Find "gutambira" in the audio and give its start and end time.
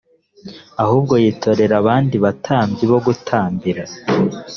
3.05-3.83